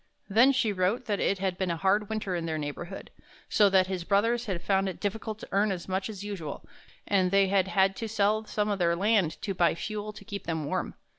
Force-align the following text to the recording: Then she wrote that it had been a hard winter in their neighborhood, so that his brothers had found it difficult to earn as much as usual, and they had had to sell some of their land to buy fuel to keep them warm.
Then 0.27 0.51
she 0.51 0.73
wrote 0.73 1.05
that 1.05 1.19
it 1.19 1.37
had 1.37 1.59
been 1.59 1.69
a 1.69 1.77
hard 1.77 2.09
winter 2.09 2.35
in 2.35 2.47
their 2.47 2.57
neighborhood, 2.57 3.11
so 3.49 3.69
that 3.69 3.85
his 3.85 4.03
brothers 4.03 4.47
had 4.47 4.63
found 4.63 4.89
it 4.89 4.99
difficult 4.99 5.37
to 5.37 5.47
earn 5.51 5.71
as 5.71 5.87
much 5.87 6.09
as 6.09 6.23
usual, 6.23 6.65
and 7.05 7.29
they 7.29 7.49
had 7.49 7.67
had 7.67 7.95
to 7.97 8.09
sell 8.09 8.43
some 8.45 8.67
of 8.69 8.79
their 8.79 8.95
land 8.95 9.39
to 9.43 9.53
buy 9.53 9.75
fuel 9.75 10.11
to 10.13 10.25
keep 10.25 10.47
them 10.47 10.65
warm. 10.65 10.95